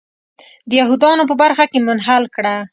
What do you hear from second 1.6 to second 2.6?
کې منحل کړه.